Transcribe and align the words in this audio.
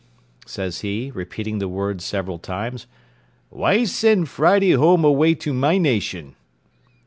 says 0.47 0.79
he, 0.81 1.11
repeating 1.13 1.59
the 1.59 1.67
words 1.67 2.03
several 2.03 2.39
times; 2.39 2.87
"why 3.51 3.83
send 3.83 4.27
Friday 4.27 4.71
home 4.71 5.05
away 5.05 5.35
to 5.35 5.53
my 5.53 5.77
nation?" 5.77 6.33